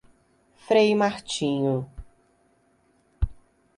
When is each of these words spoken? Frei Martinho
Frei 0.65 0.95
Martinho 0.95 1.85